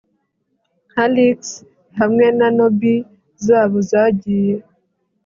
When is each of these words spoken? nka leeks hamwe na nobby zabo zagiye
nka 0.91 1.05
leeks 1.13 1.49
hamwe 1.99 2.25
na 2.37 2.47
nobby 2.55 2.95
zabo 3.45 3.77
zagiye 3.89 4.55